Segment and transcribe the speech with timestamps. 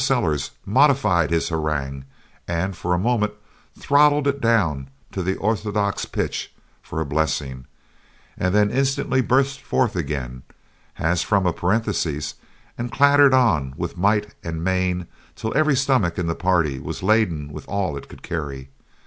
[0.03, 2.05] Sellers modified his harangue
[2.47, 3.33] and for a moment
[3.77, 7.67] throttled it down to the orthodox pitch for a blessing,
[8.35, 10.41] and then instantly burst forth again
[10.97, 12.33] as from a parenthesis
[12.79, 17.53] and clattered on with might and main till every stomach in the party was laden
[17.53, 18.69] with all it could carry.